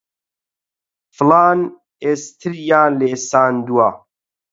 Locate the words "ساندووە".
3.29-3.89